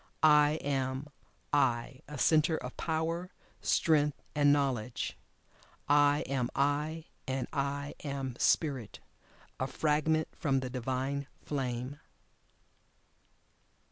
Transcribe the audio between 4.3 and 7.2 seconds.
and Knowledge. I am "I"